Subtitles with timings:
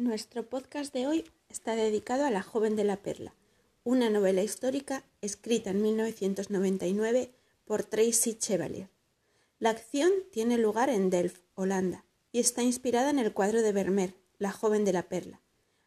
[0.00, 3.34] Nuestro podcast de hoy está dedicado a La joven de la perla,
[3.84, 7.34] una novela histórica escrita en 1999
[7.66, 8.88] por Tracy Chevalier.
[9.58, 14.14] La acción tiene lugar en Delft, Holanda, y está inspirada en el cuadro de Vermeer,
[14.38, 15.42] La joven de la perla.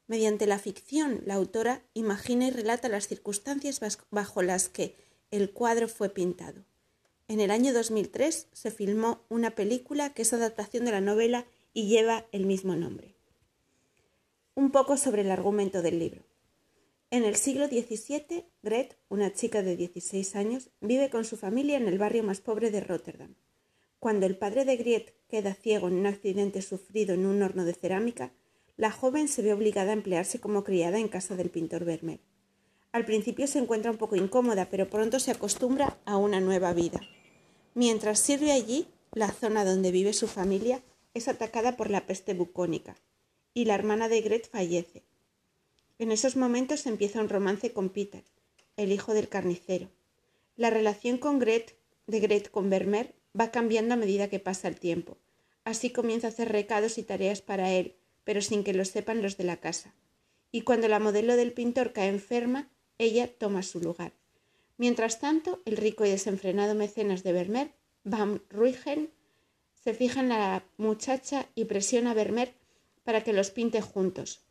[0.06, 4.96] Mediante la ficción, la autora imagina y relata las circunstancias bajo las que
[5.32, 6.64] el cuadro fue pintado.
[7.28, 11.88] En el año 2003 se filmó una película que es adaptación de la novela y
[11.88, 13.13] lleva el mismo nombre
[14.56, 16.24] un poco sobre el argumento del libro.
[17.10, 21.88] En el siglo XVII, Gret, una chica de 16 años, vive con su familia en
[21.88, 23.36] el barrio más pobre de Rotterdam.
[24.00, 27.74] Cuando el padre de Gret queda ciego en un accidente sufrido en un horno de
[27.74, 28.34] cerámica,
[28.78, 32.20] la joven se ve obligada a emplearse como criada en casa del pintor Vermeer.
[32.92, 37.02] Al principio se encuentra un poco incómoda, pero pronto se acostumbra a una nueva vida.
[37.74, 42.96] Mientras sirve allí, la zona donde vive su familia es atacada por la peste bucónica,
[43.54, 45.04] y la hermana de Gret fallece.
[46.00, 48.24] En esos momentos empieza un romance con Peter,
[48.78, 49.90] el hijo del carnicero.
[50.56, 51.76] La relación con Gret,
[52.08, 55.18] de Gret con Vermeer va cambiando a medida que pasa el tiempo.
[55.64, 59.38] Así comienza a hacer recados y tareas para él, pero sin que lo sepan los
[59.38, 59.94] de la casa.
[60.52, 64.14] Y cuando la modelo del pintor cae enferma, ella toma su lugar.
[64.78, 67.72] Mientras tanto, el rico y desenfrenado mecenas de Vermeer,
[68.04, 69.12] Van Ruygen,
[69.84, 72.54] se fija en la muchacha y presiona a Vermeer
[73.04, 74.42] para que los pinte juntos.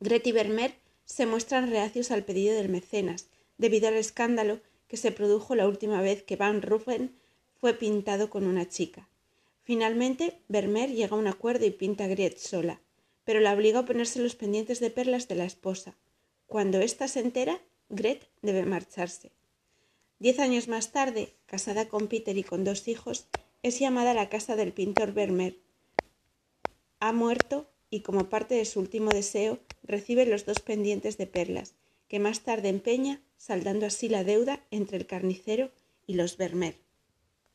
[0.00, 5.12] Gret y Vermeer se muestran reacios al pedido del mecenas, debido al escándalo que se
[5.12, 7.14] produjo la última vez que Van Ruffen
[7.60, 9.08] fue pintado con una chica.
[9.62, 12.80] Finalmente, Vermeer llega a un acuerdo y pinta a Gret sola,
[13.24, 15.94] pero la obliga a ponerse los pendientes de perlas de la esposa.
[16.46, 19.30] Cuando ésta se entera, Gret debe marcharse.
[20.18, 23.26] Diez años más tarde, casada con Peter y con dos hijos,
[23.62, 25.56] es llamada a la casa del pintor Vermeer,
[27.02, 31.74] ha muerto y como parte de su último deseo recibe los dos pendientes de perlas,
[32.06, 35.72] que más tarde empeña, saldando así la deuda entre el carnicero
[36.06, 36.76] y los Vermeer.